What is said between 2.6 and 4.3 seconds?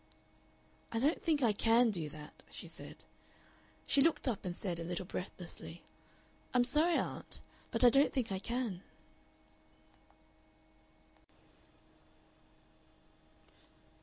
said. She looked